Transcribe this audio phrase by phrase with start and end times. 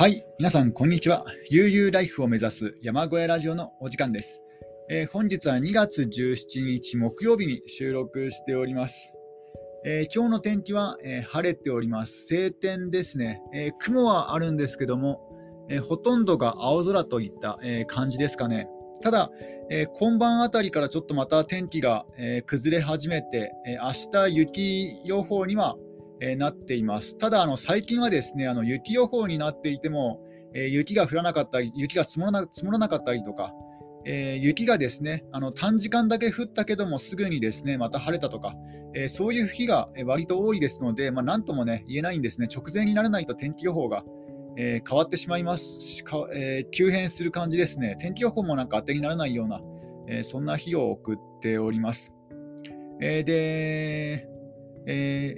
[0.00, 1.26] はい、皆さん、こんにちは。
[1.50, 4.40] 悠々ライフを目指す山小屋ラジオのお時間です。
[4.88, 9.12] えー本日は2月17日木曜日に収録しております。
[9.84, 12.26] えー今日の天気は、えー晴れております。
[12.28, 15.20] 晴天ですね、えー雲はあるんですけども、
[15.68, 18.70] えーほとんどが青空といった、えー感じですかね。
[19.02, 19.30] ただ、
[19.68, 25.76] えー今晩あたりからちょっとまた天気が、えー崩れ始めて、えー明日雪予報には、
[26.20, 27.16] えなっています。
[27.16, 30.20] ただあの、最近はですねあの雪予報になっていても、
[30.54, 33.54] え雪が降らなかったり、雪が積もらな積もらなかったりとか、
[34.04, 38.54] えー雪がですねあの短時間だけ降ったけども、すぐにですねまた晴れたとか、
[38.94, 44.04] えーそういう日がえ割と多いですので、まあ、なんともね言えないんですね、直前にならないと天気予報が、
[44.56, 49.60] えー変わってしまいますし、え急変する感じですね、天気予報もなんか当てにならないような、
[50.08, 52.12] えそんな日を送っております。
[53.00, 54.26] えで、
[54.86, 55.36] え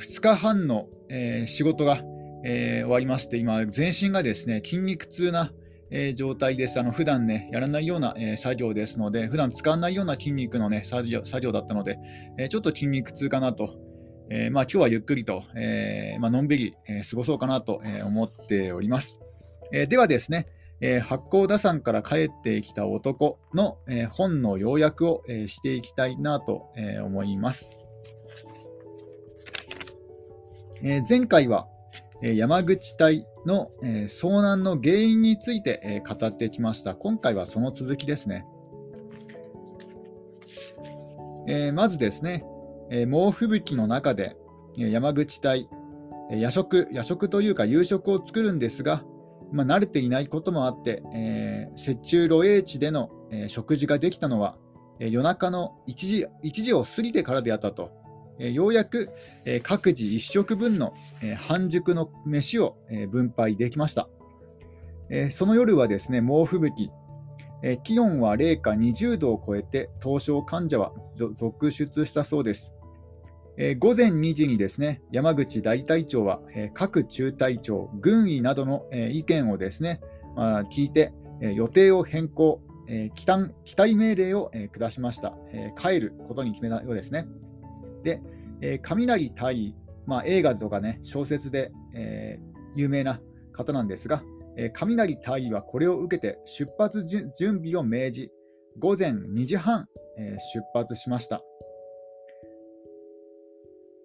[0.00, 2.02] 2日半の、えー仕事が、
[2.44, 5.52] えー終わりまして、今、全身がですね筋肉痛な、
[5.90, 6.80] えー状態です。
[6.80, 11.98] あの普段ね、やらないような、え作業ですので、普段使わないような筋肉のね、作業作業だったので、
[12.38, 13.76] えちょっと筋肉痛かなと。
[14.32, 19.20] えまあ、今日はゆっくりと、えまあのんびり、え過ごそうかなと、え思っております。
[19.72, 20.46] えではですね、
[20.80, 27.79] えー八甲田山から帰ってきた男の、えー本の要約を、えーしていきたいなと、え思います。
[30.82, 31.68] え前回は、
[32.22, 36.94] え山口隊の、え遭難の原因について、え語ってきました。
[36.94, 38.46] 今回はその続きですね。
[41.46, 42.44] えまずですね、
[42.90, 44.36] え猛吹雪の中で、
[44.78, 45.68] え山口隊、
[46.30, 49.04] え夜食、夜食というか夕食を作るんですが、
[49.52, 54.56] まあ、慣れていないこともあって、えー雪中露営地での、えー食事ができたのは、
[54.98, 57.90] えー夜中の1時 ,1 時を過ぎてからであったと。
[58.40, 59.10] ようやく、
[59.62, 60.94] 各自1食分の、
[61.38, 62.78] 半熟の飯を、
[63.10, 64.08] 分配できました。
[65.30, 66.90] その夜はですね、猛吹雪、
[67.82, 72.72] 気温は零下20度を超えて、凍傷患者は続出したそうです。
[73.78, 76.40] 午前2時にですね、山口大隊長は、
[76.72, 80.00] 各中隊長、軍医などの、意見をですね、
[80.72, 82.62] 聞いて、予定を変更、
[83.14, 85.36] 帰還期待命令を、下しました、
[85.76, 87.26] 帰ることに決めたようですね。
[88.02, 88.20] で、
[88.60, 89.74] えー雷大尉、
[90.06, 93.20] まあ、映画とかね、小説で、えー有名な
[93.52, 94.22] 方なんですが、
[94.56, 98.30] えー雷大尉はこれを受けて出発準備を命じ、
[98.78, 99.86] 午前2時半、
[100.18, 101.42] え出発しました。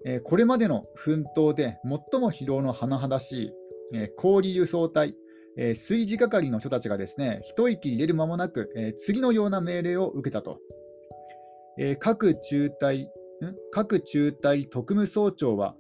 [0.06, 3.52] えこれまでの奮闘で最も疲労の甚だしい、
[3.94, 5.16] え氷輸送隊、
[5.58, 10.60] え炊事係の人たちがですね、一息入れる間もなく、え次のような命令を受けたと。
[11.78, 13.10] え各中隊、
[13.72, 15.76] 各中隊特務総長は、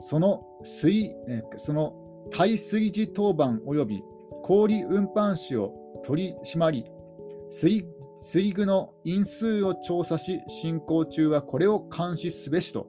[0.00, 1.14] その水、
[1.56, 1.94] その
[2.30, 4.02] 対水事当番及び
[4.42, 5.72] 氷運搬士を
[6.04, 6.84] 取り締まり、
[7.50, 7.86] 水
[8.32, 12.86] 水具の因数を調査し、進行中はこれを監視すべしと。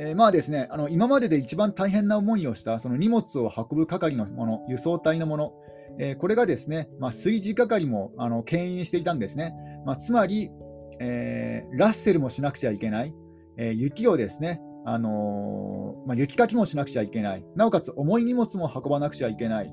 [0.00, 5.52] えーまあですね、あの今までで一番大変な思いをしたその荷物を運ぶ係のもの、輸送隊のもの、
[5.98, 9.54] えこれがですね、まあ、炊事係もあの牽引していたんですね。
[9.84, 10.50] まあ、つまり、
[11.00, 13.14] えーラッセルもしなくちゃいけない、
[13.56, 19.72] えー雪をですね、あのーまあ、雪かきもしなくちゃいけない、なおかつ重い荷物も運ばなくちゃいけない、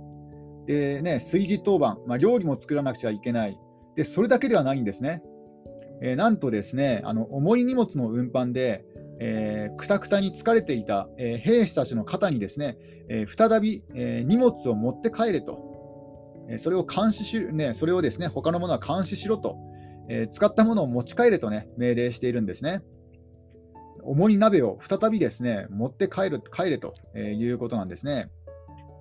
[0.65, 3.59] でね、炊事当番、まあ、料理も作らなくちゃいけない、
[3.95, 5.21] でそれだけではないんですね。
[6.01, 8.85] えーなんとですね、あの重い荷物の運搬で、
[9.21, 12.77] えくたくたに疲れていた、えー兵士たちの肩にですね、
[13.09, 19.57] えー再び、え荷物を持って帰れと、えそれを監視し、ね、それをですね他のものは監視しろと、
[20.09, 22.81] えー使ったものを持ち帰れとね命令しているんですね。
[24.03, 28.29] 重い鍋を再びですね持って帰る帰れとえいうことなんですね。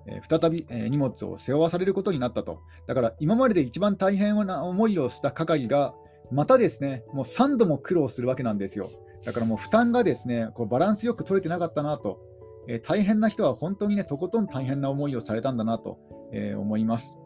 [0.07, 2.61] え再び、え荷物を背負わされることになったと。
[2.87, 5.93] だから今までで一番大変な思いをした係が、
[6.31, 8.91] またですね、もう3度も苦労するわけなんですよ。
[9.25, 12.19] だからもう負担がですね、こうバランスよく取れてなかったなと。
[12.67, 15.99] えー大変な人は本当にね、とことん大変な思いをされたんだなと、
[16.31, 17.17] えー思います。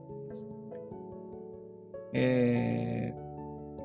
[2.13, 3.32] えー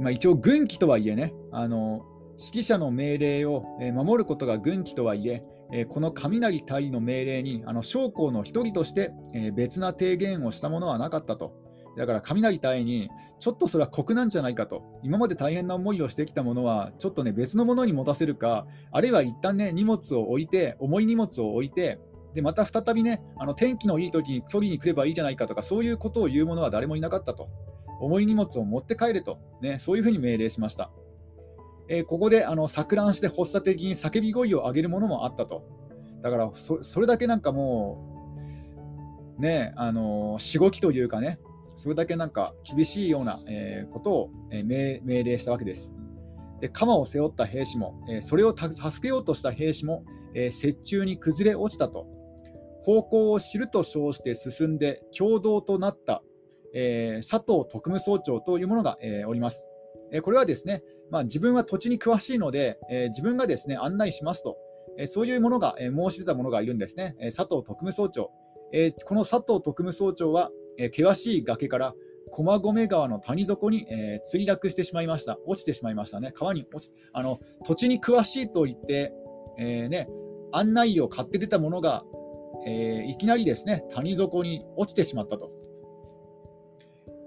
[0.01, 2.05] まあ、一応、軍紀とはいえね、あの
[2.39, 3.65] 指揮者の命令を
[3.95, 5.43] 守ることが軍紀とはいえ、
[5.89, 9.13] この雷大尉の命令にあの将校の一人として、
[9.55, 11.53] 別な提言をしたものはなかったと。
[11.97, 13.11] だから雷大尉に、
[13.41, 14.85] ちょっとそれは酷なんじゃないかと。
[15.03, 21.99] 今まで大変な思いをしてきたものは、ちょっとね、別のものに持たせるか、あるいは一旦ね、荷物を置いて、重い荷物を置いて、
[22.35, 27.49] でまた再びね、あの天気のいい時に取りに来ればいいじゃないかとか、そういうことを言う者は誰もいなかったと。
[28.01, 30.91] 重い荷物を持って帰れと、ね、そういうふうに命令しました。
[31.89, 35.65] えーここであの錯乱して発作的に叫び声を上げるものもあったと。
[36.23, 38.37] だからそれだけなんかも
[39.39, 41.39] う、ね、あのしごきというかね、
[41.77, 45.93] それだけなんか厳しいような、えー、ことを、えー、命令したわけです。
[46.61, 50.05] で鎌を背負った兵士も、えー、それを助けようとした兵士も、
[50.35, 52.07] えー、雪中に崩れ落ちたと。
[52.81, 56.23] 方向を知ると称して進んで共同となった、
[56.75, 59.65] えー、佐藤特務総長というものが、えおります。
[60.11, 64.57] えこれはですね、まあ、自分は土地に詳しいので、え自分がですね案内しますと、
[64.99, 67.17] えそういうものが、え申し出たものがいるんですね。
[67.21, 68.31] え佐藤特務総長。
[68.73, 71.95] えこの佐藤特務総長は、え険しい崖から
[72.29, 75.39] 駒込川の谷底に、えー、墜落してしまいました。
[75.47, 76.33] 落ちてしまいましたね。
[76.33, 79.13] 川に落ちあの土地に詳しいと言って、
[79.59, 80.09] えー、ね、
[80.53, 82.05] 案内を買って出たものが、
[82.67, 85.51] えー、いきなりですね谷底に落ちてしまったと。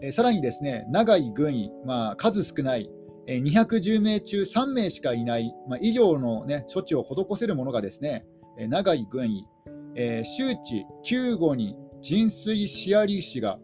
[0.02, 2.90] え、さらにですね長い軍医、まあ、数少ない、
[3.28, 8.26] 210名中3名しかいない、まあ、医療の、ね、処置を施せるものがですね、
[8.58, 9.48] え、長い軍医、
[9.96, 13.60] えー、周知、救護に腎水シアリー氏が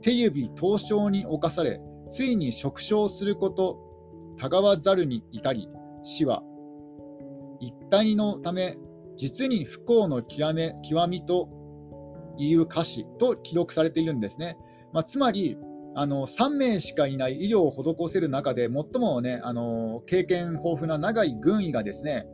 [0.00, 3.78] 手指凍傷に侵され、ついに縮小すること、
[4.38, 5.68] たがわざるに至り、
[6.02, 6.42] 死は
[7.60, 8.76] 一体のため、
[9.16, 11.48] 実に不幸の極め極みと
[12.36, 14.56] いう歌詞と記録されているんですね。
[14.92, 15.56] まあ、つまり
[15.94, 22.26] あの、3名しかいない医療を施せる中で、最も、ね、あの経験豊富な長い軍医がですね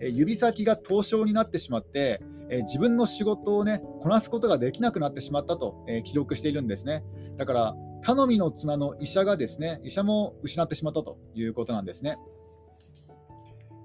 [0.00, 2.20] 指先が凍傷になってしまって、
[2.66, 7.02] 自分の仕事をね、こなすことができなくなってしまったと、記録しているんですね。
[7.36, 12.16] だから、頼みの綱の医者がですね、医者も失ってしまったということなんですね。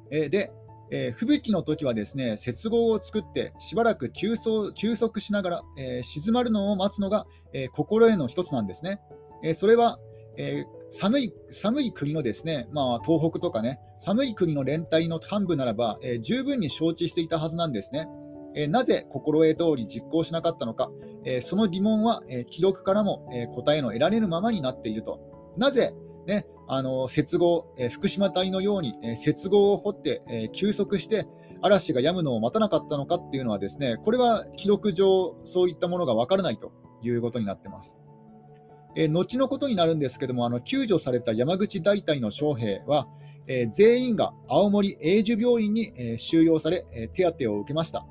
[0.09, 0.51] で、
[0.91, 8.99] えー、吹雪の時はですね接合を作ってしばらく休息しながら、えー、静まるのを待つのが、えー、心得の一つなんですね。
[9.43, 9.97] えそれは、
[10.37, 18.07] え寒い寒い国のですね、まあ、東北とかね、寒い国の連隊の幹部ならば、え十分に承知していたはずなんですね。
[18.53, 20.91] えなぜ心得通り実行しなかったのか、
[21.25, 25.19] えその疑問は、え記録からも、え答えの得られるままになっていると。
[25.57, 25.95] なぜ、
[26.27, 31.27] ね、あの接合、え福島隊のように、え接合を掘って、え休息して
[31.61, 36.71] 嵐が止むのを待たなかったのかっていうのはですねこれは記録上そういったものが分からないと
[37.03, 37.97] いうことになってます。
[38.95, 43.05] え後のことになるんですけどもあの救助された山口大隊の将兵は、
[43.47, 48.07] え全員が青森永寿病院に、え収容され、え手当を受けました。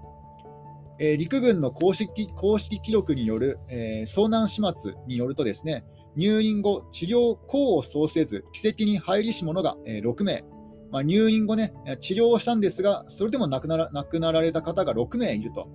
[0.98, 5.82] え、陸軍の公式公式記録による、え、遭難始末によるとですね
[6.16, 10.44] 入院後、治療功を奏せず、奇跡に入りし者が、え、6名、
[10.90, 15.68] まあ、入院後ね、治療をしたんですが、それでも亡くなら亡くなられた方が6名いると。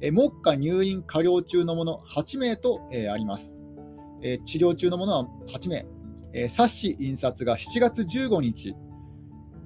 [0.00, 3.54] え、目下入院加療中の者8名と、え、あります。
[4.22, 5.86] え、治療中の者は8名。
[6.32, 8.74] え、冊子印刷が7月15日、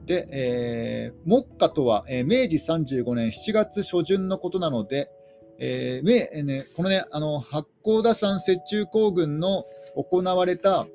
[0.07, 5.11] で、えー、目下とは、えー、明治35年7月初旬のことなので、
[5.59, 9.65] えーえーね、このね、あの八甲田山雪中行軍の
[9.97, 10.87] 行われた、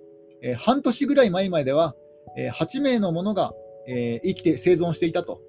[0.42, 1.96] え、半年ぐらい前までは、
[2.38, 3.54] えー、8名の者が、
[3.88, 5.42] え、生きて生存していたと。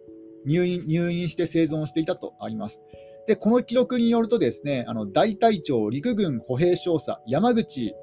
[0.47, 2.81] 入院、入院して生存していたとあります。
[3.27, 7.95] で、この記録によるとですね、あの大隊長陸軍歩兵少佐山口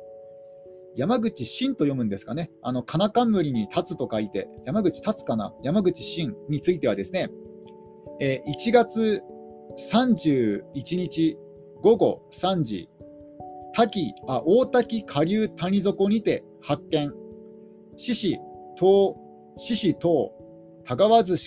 [0.97, 7.29] 山口真と読むんですかね、あの、金冠に立つと書いて、山口立つかな、山口真についてはですね、
[8.19, 9.21] えー、1月
[9.91, 10.63] 31
[10.97, 11.37] 日
[11.83, 12.89] 午後3時、
[13.77, 17.13] 滝あ大滝下流谷底にて発見、
[17.95, 18.39] 獅子
[18.75, 19.13] 東、
[19.57, 20.31] 獅子東、
[20.83, 21.37] 田川津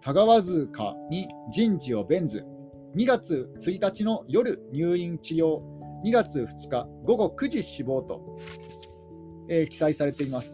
[0.00, 2.44] 田川塚に人事を弁ず、
[2.96, 5.60] 2月1日の夜入院治療、
[6.04, 8.36] 2月2日午後9時死亡と、
[9.48, 10.52] えー、記載されています。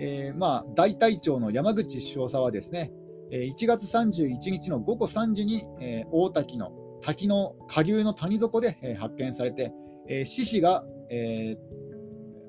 [0.00, 2.90] えー、まあ、大隊長の山口少佐はですね、
[3.30, 9.72] 1月31日の午後3時に、えー、大滝の滝の下流の谷底で、えー、発見されて、
[10.08, 11.56] えー、獅子が、え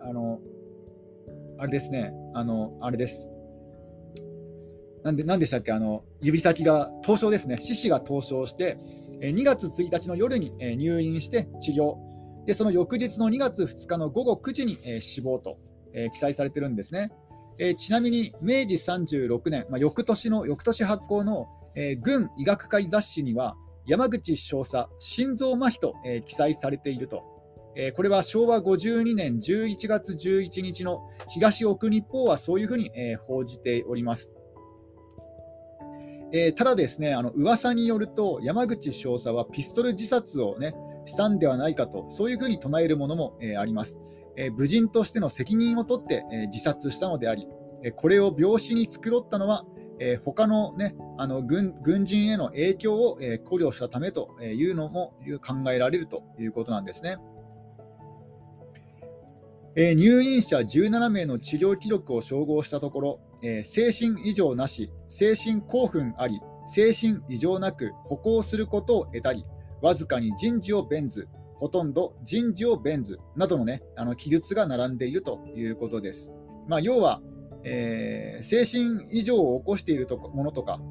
[0.02, 0.40] ー、あの、
[1.58, 3.30] あれですね、あの、あれです。
[5.04, 8.78] なんで、なんでしたっけ、あの、指先が凍傷ですね、獅子が凍傷して、
[9.22, 11.96] え2月1日の夜にえ入院して治療、
[12.46, 15.58] でその翌日の2月2日の午後9時にえ死亡と
[15.94, 17.10] え記載されてるんですね。
[17.58, 21.48] えちなみに明治36年、まあ、翌年の翌年発行の
[22.02, 23.56] 軍医学会雑誌には
[23.86, 25.96] 山口少佐心臓麻痺と
[26.26, 27.33] 記載されていると。
[27.76, 34.30] えこれは昭和52年11月11日の東奥日報はそういうふうにえ報じております。
[36.36, 40.74] え、ただですね、あの噂によると、山口少佐はピストル自殺を、ね、
[41.06, 44.00] したんではないかと、そういうふうに唱えるものも、え、あります。
[44.36, 47.48] え、武人としての責任を取って、え自殺したのであり、
[47.84, 49.64] えこれを病死に繕ったのは、
[50.00, 57.18] えー、他の,、ね、あの軍軍人への影響を、え、考慮したためというのも考えられるということなんですね。
[59.76, 69.46] えー、入院者17名の治療記録を照合したところ、えー、精神異常なし、精神興奮あり、精神異常なく歩行することを得たり、
[69.82, 76.32] わずかに人事を弁ず、ほとんど人事を弁ぜずなどの,、ね、あの記述が並んでいるということです。
[76.68, 77.22] まあ、要は、
[77.64, 80.82] えー、精神異常を起こしているとものとか、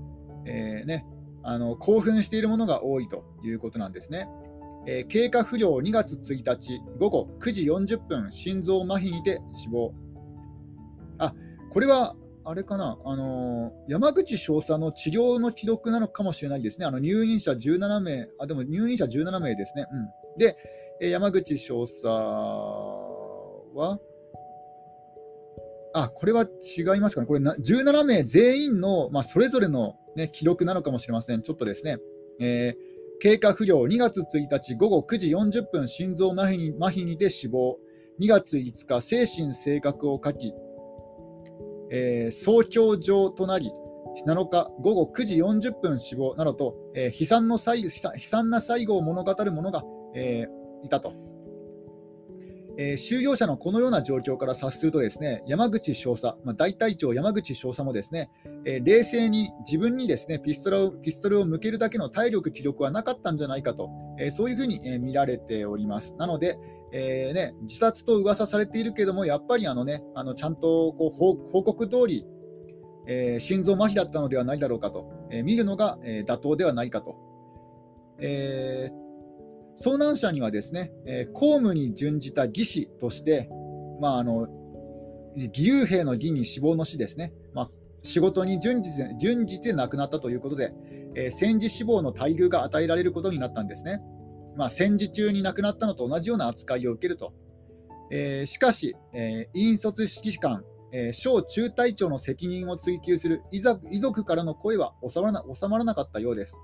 [0.44, 1.06] えーね、
[1.42, 4.28] あの興奮しているものが多いということなんですね。
[4.86, 9.92] えー、経過不良2月1日午後9時40分、心臓麻痺にて死亡。
[11.18, 11.34] あ
[11.70, 16.86] これはあれかな、あのー、山口少佐の治療の記録なのかもしれないですね。
[16.86, 19.86] あの入院者17名、あでも入院者17名ですね。
[19.92, 20.56] うん、で、
[21.00, 24.00] え、山口少佐は、
[25.94, 31.42] あこれは違いますかね、これな17名全員の、まあ、それぞれの、ね、記録なのかもしれません。
[31.42, 31.98] ちょっとですね。
[32.40, 32.91] えー
[33.22, 37.78] 経過不良2月1日午後9時40分心臓麻痺に麻痺にて死亡
[38.20, 40.52] 2月5日精神性格を書き、
[41.92, 43.70] えー、総教状となり
[44.26, 49.84] 7日午後9時40分死亡などと、えー、悲惨の悲惨な最後を物語るものが、
[50.16, 51.14] えー、いたと。
[52.78, 58.30] えー、収容者のこのような状況から察すると、ですね山口少佐、まあ、大隊長山口少佐もですね、
[58.64, 66.14] えー、冷静に自分にですねピストルをピストルを向けるだけの体力、気力はなかったんじゃないかと、えー、そういうふうに、え見られております。
[66.18, 66.58] なので、
[66.92, 72.26] えーね、自殺と噂されているけども、やっぱりあの、ね、あのちゃんとこう報告通り、
[73.06, 77.16] え心臓麻痺だったのではないだろうかと、え見るのが、え妥当ではないかと。
[78.18, 79.01] えー
[79.76, 83.48] 遭難者にはですね、えー、公務に準じた義士として、
[84.00, 84.46] まあ、あの
[85.36, 87.70] 義勇兵の義に死亡の死ですね、まあ、
[88.02, 90.74] 仕事に準じて準じて亡くなったということで、
[91.14, 94.00] えー、戦時死亡の待遇が与えられることになったんですね。
[94.56, 97.32] まあ、戦時中に亡くなったのと同じような扱いを受けると。
[98.10, 106.54] えー、しかし、えー、引率指揮官、えー、小中隊長の責任を追及する遺族からの声は収まらな収まらなかったようです。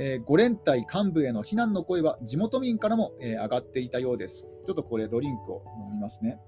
[0.00, 4.46] えー、5連隊幹部への非難の声は地元民からも、えー、上がっていたようです。
[4.64, 6.38] ちょっとこれ、ドリンクを飲みますね。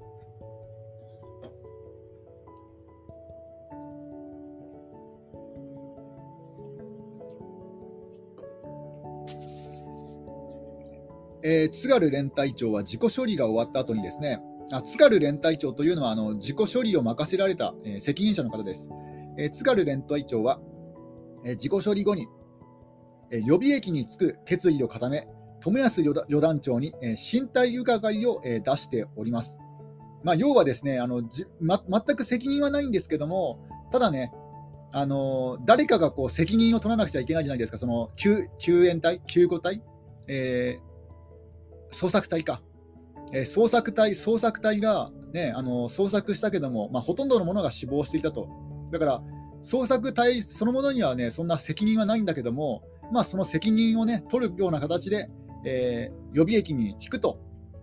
[11.43, 14.41] えー、津軽連隊長は自己処理が終わった後にですね、
[14.71, 18.89] あ津軽連隊長というのはあの自己処理を任せられた、えー、責任者の方です。
[19.39, 20.61] えー、津軽連隊長は、
[21.45, 22.29] えー、自己処理後に
[23.31, 25.29] 予備役に就く決意を固め、
[25.61, 26.93] 友安旅団長に
[27.33, 29.59] 身体伺いを出しております。
[30.23, 34.33] まあ、要はですねあのじ、ま、全く責任はないんですけども、ただね、
[34.93, 39.83] あの誰かがこう責任を取らなくちゃいけないじゃないですか、その救救援隊、救護隊、
[40.27, 42.63] えー、捜索隊か、
[43.33, 48.49] えー、捜索隊、捜索隊が、ね、あの捜索したけども、まあ、ほとんどの者が死亡していたと。
[48.91, 49.23] だから
[49.63, 55.29] 捜索隊そのものにはね、そんな責任はないんだけども、まあ、その責任を、ね、取るような形で、
[55.65, 57.39] えー、予備役に引くと、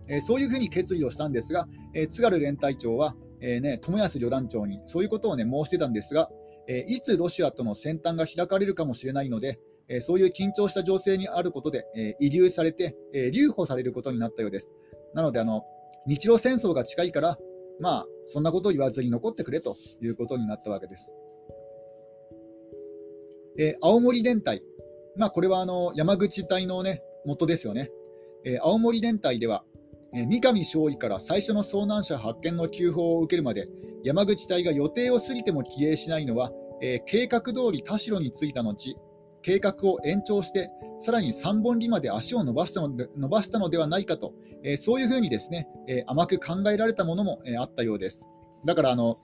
[0.08, 6.30] えー、そういうふうに決意をしたんですが、えー、津軽連隊長は、えーね、友安旅団長にそういうことを、ね、申してたんですが、
[6.66, 9.58] えー、いつロシアとの戦端が開かれるかもしれないので、
[9.88, 14.72] えー、そういう緊張した情勢にあることで、えー、遺留されて、えー、留保されることになったようです。
[15.14, 15.62] なのであの、
[16.06, 17.38] 日露戦争が近いから、
[17.80, 21.12] まあ、そんなことを言わずに残ってくれということになったわけです。
[23.58, 24.62] えー、青森連隊、
[25.18, 27.90] まあ、これはあの山口隊の、ね、元ですよね。
[28.44, 29.64] えー、青森連隊では、
[30.14, 33.68] えー、三上少尉から最初の遭難者発見の急報を受けるまで、
[34.04, 38.96] 山口隊が予定を過ぎても帰営しないのは、えー、計画通り田代に着いた後、
[39.42, 40.70] 計画を延長して、
[41.00, 48.26] さらに3本里まで足を伸ばしたので伸ばしたのではないかと、えー、そういうふうにですね、えー、甘く考えられたものも、えー、あったようです。
[48.64, 49.18] だからあの、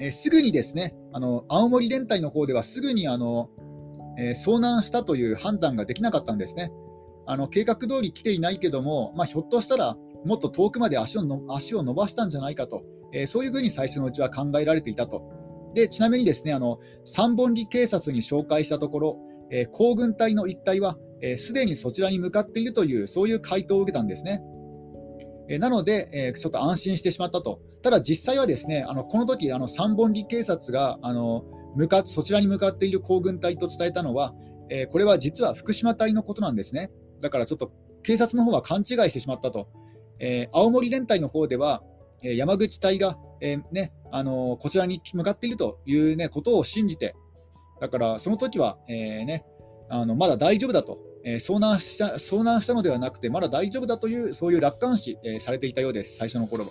[0.00, 3.50] えすぐにですねあの青森連隊の方ではすぐにあの
[4.18, 6.72] えー、遭難したという判断ができなかったんですね。
[7.26, 15.22] あの計画通り来ていないけども、まあ、ひょっとしたらもっと遠くまで足をの足を伸ばしたんじゃないかと、えー、そういうふうに最初のうちは考えられていたと。
[15.74, 19.18] でちなみにですねあの三本里警察に紹介したところ、
[19.50, 20.96] えー、行軍隊の一帯は
[21.36, 24.42] すで、ー、にそちらに向かっているというそういう回答を受けたんですね。
[25.50, 27.60] えー、なので、えちょっと安心してしまったと。
[27.82, 31.44] ただ実際はですねあのこの時あの三本里警察があの
[31.76, 34.34] 向かそちらに向かっている行軍隊と伝えたのは、
[34.70, 36.90] えー、これは実は福島隊のことなんですね。
[37.20, 37.72] だからちょっと
[38.02, 39.68] 警察の方は勘違いしてしまったと。
[40.20, 41.82] えー、青森連隊の方では、
[42.22, 47.14] えー、山口隊が、えねあのこちらに向かっているという、ね、ことを信じて、
[47.80, 49.44] だからその時は、えーね、
[49.88, 56.70] あのまだ大丈夫だと、えー、遭難した、遭難したのではなくて、まだ大丈夫だという、そういう楽観視、えー、されていたようです、最初の頃は。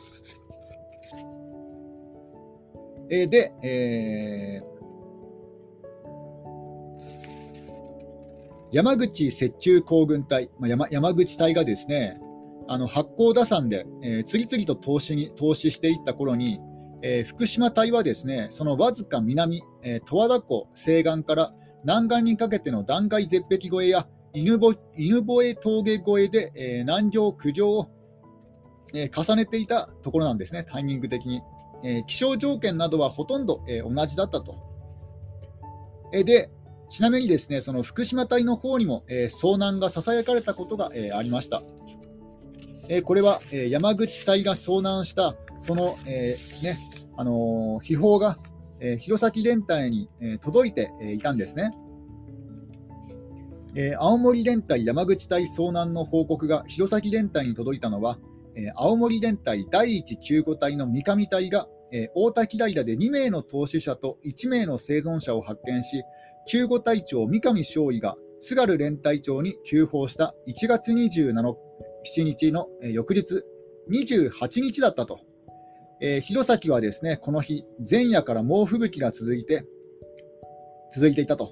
[3.09, 4.76] え、で、えー
[8.71, 12.19] 山口雪中行軍隊、まあ、山山口隊がですね、
[12.67, 16.59] あの八甲田山で、えー、次々と投資に投資していった頃に、
[17.01, 21.53] えー、福島隊はですねそのわずか南、えー、十和田湖西岸から
[21.85, 27.89] 南岸にかけての断崖絶壁越えや犬吠峠越えで、えー、南行苦行を、
[28.93, 31.41] えー、重ねていたところなんですね、タイミング的に。
[31.83, 34.55] えー、気象条件などはほとんど、え、同じだったと。
[36.11, 36.49] え、で、
[36.89, 41.61] ちなみにですね、その福島隊の方にも、えー、遭難がささやかれたことが、えー、ありました。
[42.89, 46.77] えー、これは、えー、山口隊が遭難したその、えーね
[47.17, 48.37] あのー、秘宝が、
[48.79, 51.71] えー、弘前連隊に、えー、届いて、えー、いたんですね。
[53.75, 58.17] えー、青森連隊山口隊遭難の報告が弘前連隊に届いたのは、
[58.55, 66.03] えー、青森連隊第一救護隊の三上隊が、えー、大滝平で2名の投資者と1名の生存者を発見し、
[66.47, 73.43] 救護隊長三上少尉が津軽連隊長に急報した1月27日の翌日
[73.91, 75.19] 28日だったと、
[76.01, 79.65] えー、弘前はですねこの日前夜から猛吹雪が続いて
[80.93, 81.51] 続いていたと、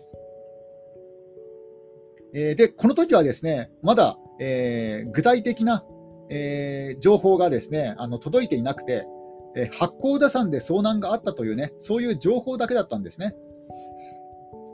[2.34, 5.84] えー、でこの時はですねまだ、えー、具体的な、
[6.30, 9.06] え、情報がですねあの届いていなくて、
[9.58, 13.36] え八甲田山で遭難があったというねそういう情報だけだったんですね。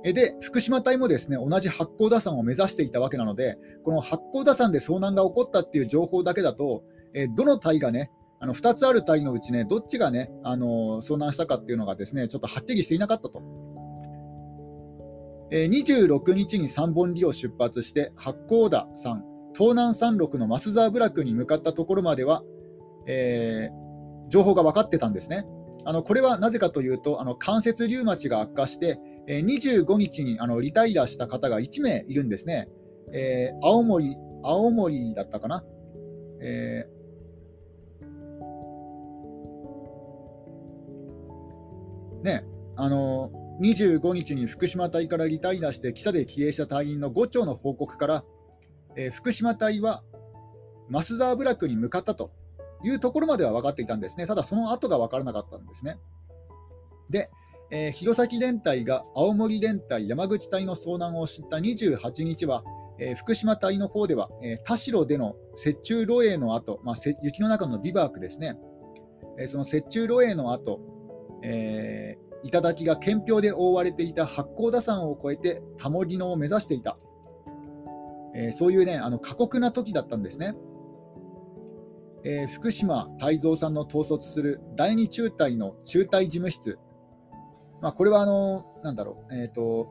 [0.04, 13.44] で、福島隊もですね同じ八甲田山を目指していたわけなので、この八甲田山で遭難が起こったっていう情報だけだと、えどの隊がね、あの2つある隊のうちね、どっちがね、あの遭難したかっていうのがですね、ちょっとはっきりしていなかったと。
[15.52, 19.24] え26日に三本里を出発して、八甲田山、
[19.54, 22.42] 東南山麓の増沢部落に向かったところまでは、
[23.06, 25.46] えー、情報が分かってたんですね。
[25.84, 32.68] あのこれはなぜかというと、あの関節リウマチが悪化して、え、25日にあのリタイアした方が1名いるんですね。
[33.14, 35.64] えー、青森、青森だったかな。
[36.42, 43.32] えー、ね、あの
[43.62, 48.24] 25日に福島隊からリタイアして記者で帰営した隊員の5丁の報告から、
[48.96, 50.04] えー、福島隊は
[50.90, 52.32] 増沢部落に向かったと
[52.84, 54.26] いうところまでは分かっていたんですね。
[54.26, 55.98] ただその後が分からなかったんですね。
[57.10, 57.30] で、
[57.72, 62.64] えー、弘前連隊が青森連隊、山口隊の遭難を知った28日は、
[63.00, 68.58] えー、福島隊の方では、えー、田代での雪中露営の後、まあ、雪の中のビバークですね、
[69.40, 70.82] えー、その雪中露営の後、
[71.44, 76.98] えー、頂が県氷で覆われていた八甲田山を越えてタモリ野を目指していた、
[78.36, 80.56] えー、そういうね、あの過酷な時だったんですね。
[82.24, 86.78] えー、福島泰造さんの統率する第二中隊の中隊事務室。
[87.82, 89.90] まあ、これはあの、なんだろう、えっ、ー、と、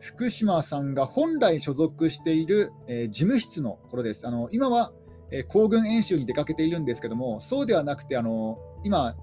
[0.00, 4.26] 福島さんが本来所属している、えー、事務室のころです。
[4.26, 4.92] あの今は、
[5.30, 9.14] えー、行軍演習に出かけているんですけども、そうではなくて、あの今、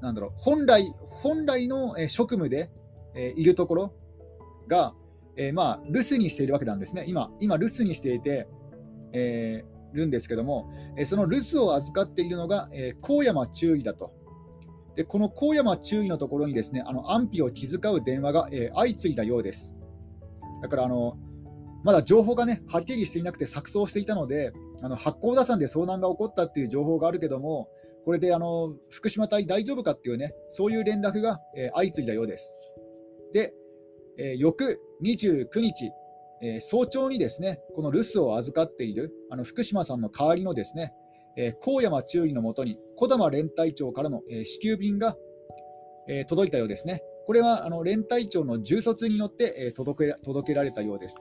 [0.00, 2.70] なんだろう、本来本来の、え、職務で、
[3.14, 3.94] えいるところ
[4.68, 4.94] が、
[5.36, 7.04] えまあ、留守にしているわけなんですね。
[7.08, 8.48] 今、今留守にしていて、
[9.12, 14.12] えるんですけども、えその留守を預かっているのが、え高山中尉だと。
[14.96, 19.74] でこの高山注意のところにですねあの安否を気遣う電話が、えー、相次いだようです。
[20.62, 21.16] だからあの
[21.84, 27.68] まだ情報がねはっきりしていなくて錯綜していたので、あの八甲田山で遭難が起こったっていう情報があるけども、
[28.04, 32.54] これであの福島隊大丈夫かっていうね、そういう連絡が、えー、相次いだようです。
[33.32, 33.54] で、
[34.18, 35.92] えー、翌29日、
[36.42, 40.92] えー、早朝にですねこの留守を預かっているあの福島さんの代わりのですね
[41.36, 45.16] え高山中尉のもとに児玉連隊長からの、え支給便が、
[46.08, 47.02] え届いたようですね。
[47.26, 51.16] これはあの連隊長の重卒によって、え届け届けられたようです。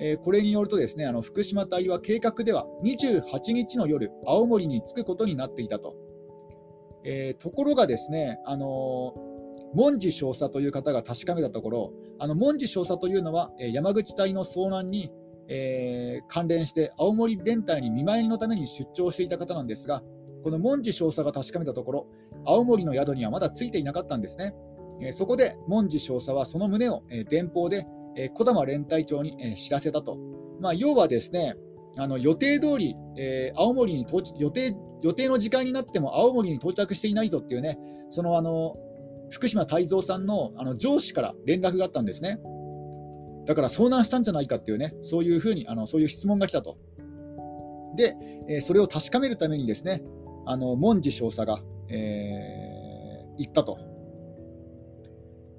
[0.00, 5.94] えこれによるとですねあの福島隊は計画では28日の夜、青森に着くことになっていたと。
[7.04, 9.14] えー、ところがですね、あの
[9.74, 15.10] 文字少佐という方が確かめたところ、あの文字少佐というのは、え山口隊の遭難に
[15.48, 20.02] えー、関連して青森連隊に見舞いのために出張していた方なんですが、
[20.42, 22.06] この文字少佐が確かめたところ、
[22.44, 24.54] 青森の宿にはまだついていなかったんですね。
[25.00, 30.18] えー、そこで文字少佐はその旨を、えー、電報で、えー、小玉連隊長に、えー、知らせたと。
[30.60, 31.56] まあ、要はですね、
[31.96, 34.06] あの予定通り、えー、青森に
[34.38, 37.78] 予定予定の時間になっても青森に到着していないぞっていうね、
[38.08, 38.74] そのあの
[39.30, 42.40] 福島泰造さんのあの上司から連絡があったんですね。
[43.46, 46.78] だから遭難したんじゃないかっていうね、そういうふうにあのそういう質問が来たと。
[47.96, 48.16] で、
[48.48, 50.02] え、それを確かめるためにですね、
[50.46, 53.78] あの文字少佐が、えー、言ったと。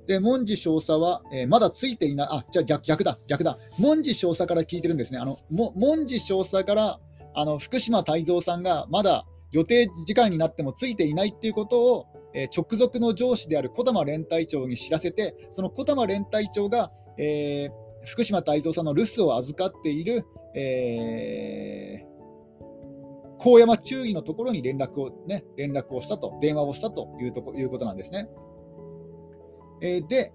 [0.08, 3.58] で、文字少佐は、えー、まだついていない、あ、じゃあ逆逆だ、逆だ。
[3.80, 5.20] 文字少佐から聞いてるんですね。
[5.20, 7.00] あのも文字少佐から
[7.34, 20.26] あの福島泰造さんがまだ予定時間になってもついていないっていうことを、えー、直属の上司である小玉連隊長に知らせて、その小玉連隊長が、えー、福島泰造さんの留守を預かっている、
[20.56, 22.16] えー、
[23.40, 28.30] 高山中尉のところに連絡を,、ね、連絡をしたと、電話をしたというとこいうことなんですね。
[29.82, 30.34] えー、で、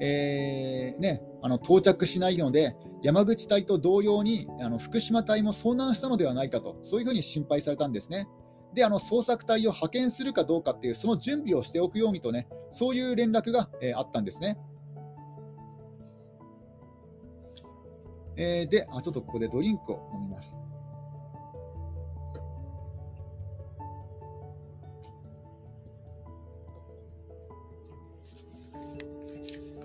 [0.00, 8.28] えーね、あの到着しないので、山口隊と同様にあの福島隊も遭難したのではないかと、そういうふうに心配されたんですね。
[8.74, 14.58] で、あの捜索隊を派遣するかどうかっていう、その準備をしておくようにとね、そういう連絡が、えー、あったんですね。
[18.36, 20.56] えー、であ、ちょっとここでドリンクを飲みます。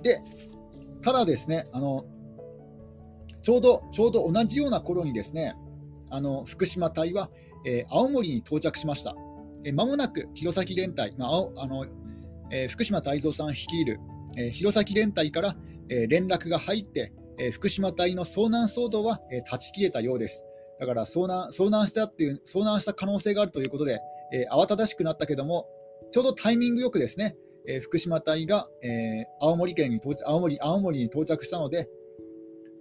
[0.03, 0.19] で、
[1.01, 2.05] ただですね、あの
[3.41, 5.55] ちょうどちょうど同じような頃にですね、
[6.09, 7.29] あの福島隊は、
[7.65, 9.15] えー、青森に到着しました。
[9.63, 11.85] えー、間もなく弘前連隊、まああの
[12.51, 13.99] えー、福島泰造さん率いる、
[14.37, 15.55] えー、弘前連隊から、
[15.89, 20.45] えー、連絡が入って、えー、福島隊の遭難騒動は、えー、断ち切れたようです。
[20.79, 23.99] だから遭難遭難したっていう遭難した可能性があるということで、
[24.33, 25.67] えー、慌ただしくなったけども、
[26.11, 27.35] ちょうどタイミングよくですね、
[27.67, 31.87] えー、福島隊が、えー、青森県に到着青森青森に到着したので、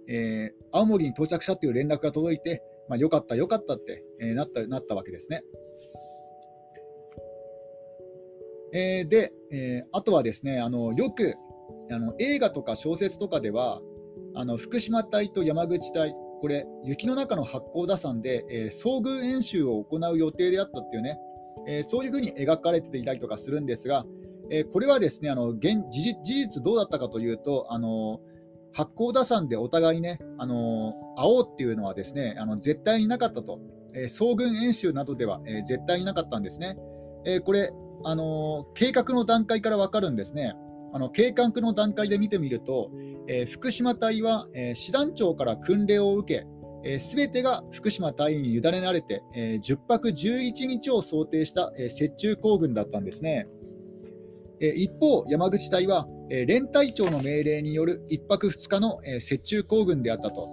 [0.07, 5.43] えー、青森に到着したという連絡が届いて、まあ、よかった、よかったって、えー、なったなったわけですね。
[8.73, 11.35] えー、で、えー、あとはですね、あのよく
[11.91, 13.81] あの映画とか小説とかでは、
[14.35, 21.17] あの福島隊と山口隊、これ、雪の中の八甲田山で、えー、遭遇演習を行う予定であったっていうね、
[21.67, 24.05] えー、そういうふうに描かれていたりとかするんですが、
[24.49, 28.19] えー、これはですねあの現事実どうだったかというと、あの
[28.73, 33.59] 八甲田山でお互いね、あの会おうっていうのはですねあの絶対になかったと、
[33.93, 36.77] えー、総軍演習などでは、え、絶対になかったんですね。
[37.25, 37.71] え、これ、
[38.03, 40.55] あの計画の段階から分かるんですね。
[40.93, 42.91] あの計画の段階で見てみると、
[43.27, 46.45] え福島隊は、え師団長から訓令を受
[46.83, 53.47] け、す、え、べ、てが福島隊員に委ねられて、え10泊11日を想定した、え雪中行軍だったんですね。
[54.59, 60.49] え一方、山口隊は、え連隊長の命令による1泊2日の、え雪中行軍であったと。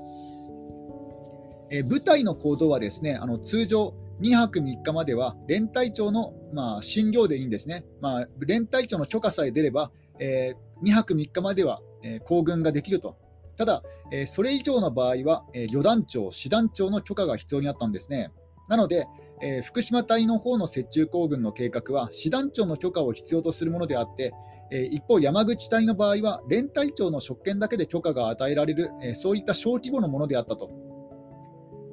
[1.70, 13.16] え部隊の行動はですねあの通常2泊3日までは連隊長の、まあ、診療でいいんですね、まあ、連隊長の許可さえ出れば、えー、2泊3日までは、えー、行軍ができると。
[13.56, 18.32] ただ、えー、それ以上の場合は、え旅団長、師団長の許可が必要になったんですね。
[18.68, 19.06] なので、
[19.40, 24.32] え、福島隊の方の雪中行軍の計画は師団長の許可を必要とするものであって、
[24.70, 30.70] え、一方、山口隊の場合は連隊長の職権だけで許可が与えられる、え、そういった小規模のものであったと。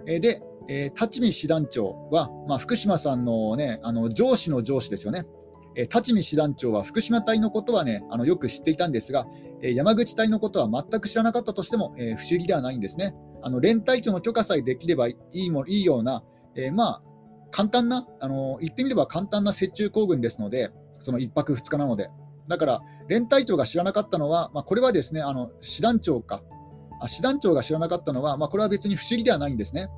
[0.07, 5.25] えで、え立見師団長は、まあ、福島さんの,、ね、あの上司の上司ですよね。
[5.75, 9.27] え立見師団長は福島隊のことは、ね、あのよく知っていたんですが、
[9.61, 13.13] え山口隊のことは全く知らなかったとしても、え不思議ではないんですね。
[13.43, 16.23] あの連隊長の許可さえできればいいもいいような、
[16.55, 17.01] えまあ、
[17.51, 22.09] 簡単な、あの言ってみれば簡単な雪中行軍ですので、その1泊2日なので、
[22.47, 26.41] だから連隊長が知らなかったのは、まあ、これはですね、あの師団長か、
[27.01, 29.89] あ師団長が知らなかったのは、まあ、これは別に不思議ではないんですね。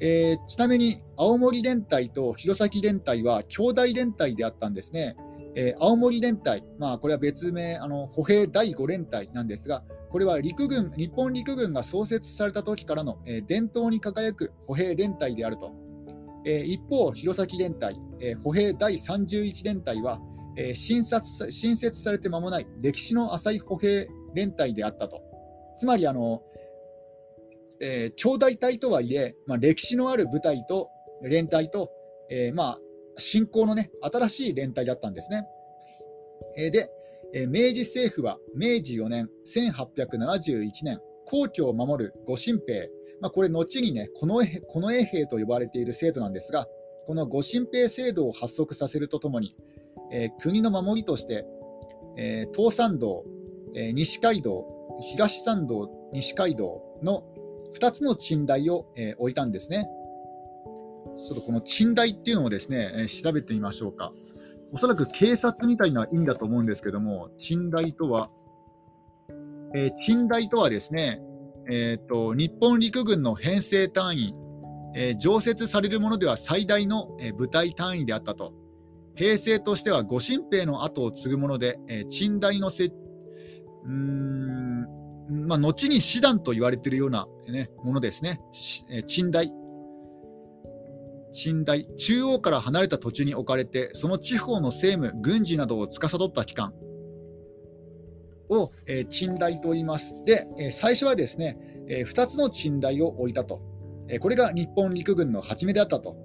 [0.00, 5.16] えー、ちなみに青森連隊と弘前連隊は兄弟連隊であったんですね。
[5.54, 15.74] えー、青森連隊、まあ、これは別名、あの歩兵第5連隊なんですが、これは陸軍日本陸軍が創設された時からの、えー、伝統に輝く歩兵連隊であると。
[16.44, 20.20] えー、一方、弘前連隊、えー、歩兵第31連隊は、
[20.56, 25.22] えー、新設新設されて間もない歴史の浅い歩兵連隊であったと。
[25.78, 26.42] つまりあの、
[27.80, 30.88] えー、兄弟隊とはいえ、まあ、歴史のある部隊と
[31.22, 31.90] 連隊と、
[32.30, 32.78] えー、まあ、
[33.18, 35.46] 新興の、ね、新しい連隊だったんですね。
[36.56, 36.90] えー、で、
[37.34, 42.88] え、明治政府は明治4年、1871年、皇居を守る御神兵、
[43.20, 46.66] まあ、これ、後にね、この近衛兵と呼ばれている制度なんですが、
[47.06, 49.56] この御神兵制度を発足させるとともに、
[50.12, 51.46] えー、国の守りとして、
[52.16, 53.24] えー、東山道、
[53.74, 54.64] えー、西街道、
[55.00, 57.24] 東山道、西街道の
[57.78, 59.88] 2つの寝台を、えー、置いたんですね。
[61.16, 64.12] ちょっとこの賃代っていうのをですね、え調べてみましょうか。
[64.72, 68.30] おそらく警察みたいな意味だと思うんですけども、賃代とは、
[69.74, 71.20] えー、賃代とはですね、
[71.68, 74.34] えーと、日本陸軍の編成単位、
[74.94, 78.52] えー、常設されるものでは最大の、えー、部隊単位であったと。
[79.14, 84.86] 平成としてはご新兵の後を継ぐもので、えー、賃代のせうーん、
[85.28, 88.40] まあ、後に師団と言われているような、ね、ものですね、
[88.90, 89.52] えー、賃代。
[91.44, 96.72] 寝台中央から離れた土地に置かれてその地方の政務軍事などを司った機関。
[98.48, 100.14] を、えー、寝台と言います。
[100.24, 101.58] で、えー、最初はですね、
[101.88, 103.60] えー、2つの寝台を置いたと、
[104.08, 106.16] えー、これが日本陸軍の初めであったと、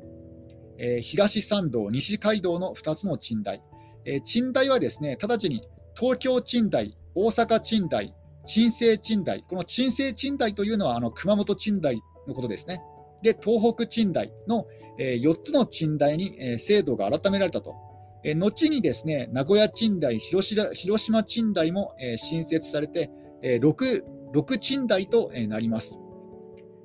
[0.78, 3.62] えー、東山道西街道の2つの寝台、
[4.06, 5.68] えー、寝台はですね直ちに
[6.00, 12.82] 東京寝台大阪寝台鎮西寝台この鎮西寝台というのはあの熊本寝台のことですね
[13.21, 14.65] で東北寝台の、
[14.97, 17.75] えー、4つの寝台に、えー、制度が改められたと。
[18.23, 25.99] えー、後にですね名古屋寝台、広島寝台も、えー、新設されて、えー、6, 6寝台と、えー、なります。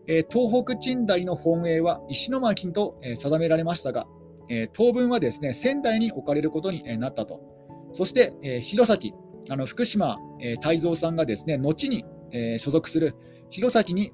[0.09, 4.07] えー、東北寝台の本営は石巻と、えー、定められましたが、
[4.49, 7.41] えー、当分はですね仙台に置かれることに、えー、なったと。
[7.93, 9.13] そして、えー、弘前、
[9.49, 13.15] あの福島、えー、泰造さんがですね後に、えー、所属する
[13.51, 14.13] 弘前に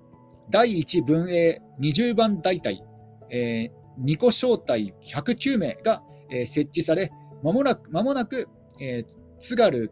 [0.51, 2.83] 第1分営20番大隊、
[3.31, 7.11] えー、2個小隊109名が、えー、設置され、
[7.43, 8.49] まもなく、間もなく、
[8.81, 9.91] えー、津軽、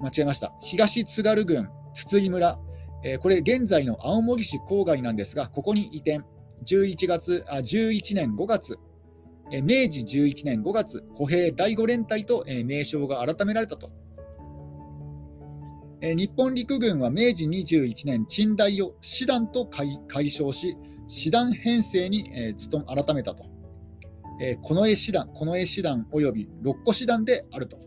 [0.00, 2.58] 間違えました、東津軽郡筒井村、
[3.04, 6.20] えー、これ現在の青森市郊外なんですが、ここに移転、
[6.66, 8.76] 11月あ11年5月、
[9.52, 13.90] えー、明治11年5月、歩兵第5連隊と、えー、名称が改められたと。
[16.02, 20.76] え日本陸軍は明治21年、陳代を師団と解消し、
[21.08, 23.44] 師団編成に、えー、改めたと。
[24.40, 27.78] えー、近衛師団、近衛師団及び六個師団であると。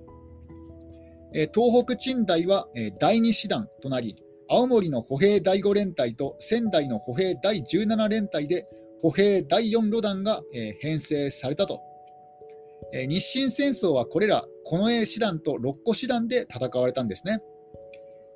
[1.33, 4.15] え、東北陳代は、え、第二師団となり、
[4.47, 8.67] 青森の歩兵第5連隊と仙台の歩兵第17連隊で
[9.01, 11.81] 歩兵第4旅団が、え、編成されたと。
[12.93, 17.39] え、日清戦争はこれら近衛師団と六個師団で戦われたんですね。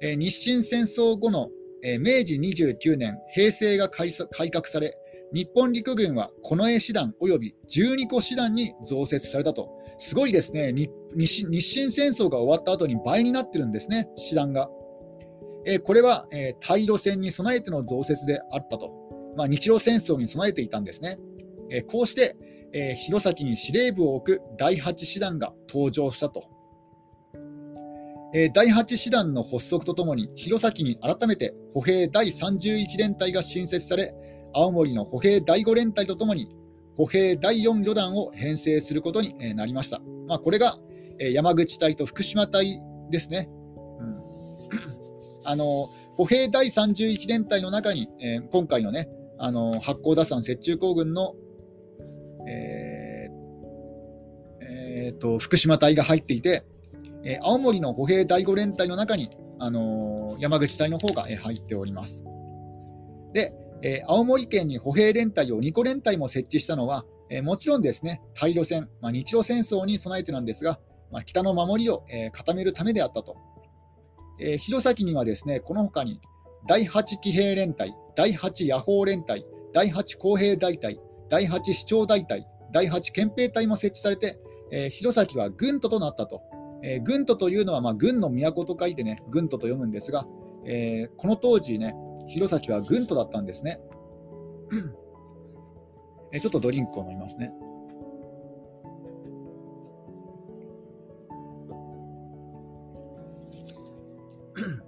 [0.01, 1.49] え日清戦争後の、
[1.83, 4.12] え明治29年、平成が改
[4.51, 4.97] 革され、
[5.33, 14.69] 日本陸軍は近衛師団及び12個師団に増設されたと、すごいですね、日清戦争が終わった後に倍になってるんですね、師団が。
[15.65, 18.91] えこれは、え対路戦に備えての増設であったと、
[19.36, 21.17] まあ、日露戦争に備えていたんですね。
[21.69, 22.36] えこうして、
[22.73, 26.57] え弘前に司令部を置く第8師団が登場したと。
[28.34, 34.13] え第8師団の発足とともに弘前に改めて歩兵第31連隊が新設され
[34.54, 36.50] 青森の歩兵第5連隊とともに
[36.98, 40.76] 歩兵第4旅団を編成することになりました、まあ、これが
[41.20, 43.50] 山口隊と福島隊ですね、
[44.00, 44.20] うん、
[45.46, 49.08] あの歩兵第31連隊の中に、えー、今回のね
[49.40, 51.36] あの八甲田山雪中行軍の、
[52.50, 53.38] えー
[54.66, 56.66] えーと福島隊が入っていて
[57.30, 62.24] え青森の歩兵第5連隊の中に、あのー、山口隊の方が、え入っております。
[63.34, 70.80] で、え青森県に歩兵連隊を2個連隊も設置したのは、えもちろんですね、対路戦、まあ、日露戦争に備えてなんですが、
[71.12, 73.36] まあ、北の守りを、え固めるためであったと。
[74.40, 76.22] えー、弘前にはですね、この他に
[76.66, 84.40] 第8騎兵連隊、第8野砲連隊、第8工兵大隊、第8市長大隊、第8憲兵隊も設置されて、
[84.72, 86.42] えー、弘前は軍都となったと
[86.84, 90.28] えー、軍都というのは、まあ、軍の都と書いてね、軍都と読むんですが、
[90.66, 91.96] えー、この当時ね、
[92.28, 93.80] 弘前は軍都だったんですね。
[96.34, 97.54] えー、ちょっとドリンクを飲みますね。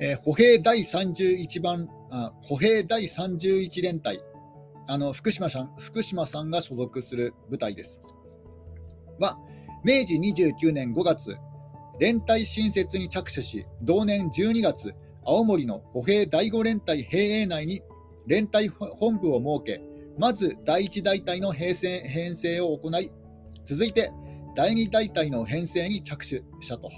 [0.00, 4.20] えー、歩兵第31番あ歩兵第31連隊
[4.86, 8.00] あの福島さん福島さんが所属する部隊です
[9.18, 9.38] は、
[9.84, 11.36] 明治29年5月、
[12.00, 14.94] 連隊新設に着手し、同年12月、
[15.26, 17.82] 青森の歩兵第5連隊兵営内に
[18.26, 19.82] 連隊本部を設け、
[20.18, 23.12] まず第1大隊の編成編成を行い、
[23.66, 24.10] 続いて
[24.56, 26.90] 第2大隊の編成に着手したと。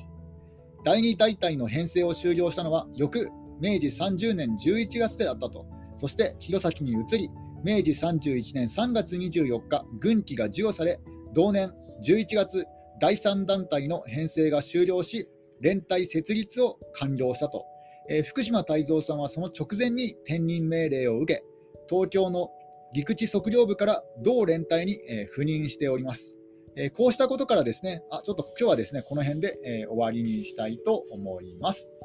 [0.84, 3.28] 第2大隊の編成を終了したのは翌
[3.60, 5.66] 明治30年11月であったと。
[5.96, 7.30] そして弘前に移り、
[7.64, 11.00] 明治31年3月24日、軍旗が授与され、
[11.34, 11.72] 同年
[12.04, 12.64] 11月
[13.00, 15.28] 第3団体の編成が終了し、
[15.60, 17.64] 連帯設立を完了したと、
[18.08, 21.44] えー、福島泰造さんはその直前に転任命令を受け、
[21.88, 22.50] 東京の
[22.94, 26.36] 陸地測量部から同連帯に、え赴任しております。
[26.76, 31.95] えこうしたことからですね、あちょっと今日はですねこの辺で、え終わりにしたいと思います。